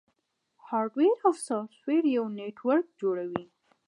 [0.67, 3.43] هارډویر او سافټویر یو نیټورک جوړوي.